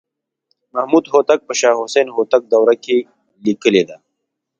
محمدهوتک 0.73 1.39
په 1.47 1.53
شاه 1.59 1.79
حسین 1.81 2.07
هوتک 2.15 2.41
دوره 2.53 2.75
کې 2.83 2.97
لیکلې 3.45 3.83
ده. 3.89 3.97